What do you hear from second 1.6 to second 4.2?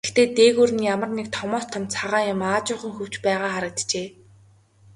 том цагаан юм аажуухан хөвж байгаа харагджээ.